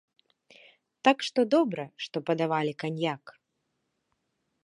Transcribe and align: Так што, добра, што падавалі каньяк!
Так 1.07 1.17
што, 1.27 1.39
добра, 1.55 1.85
што 2.07 2.17
падавалі 2.31 2.73
каньяк! 2.85 3.23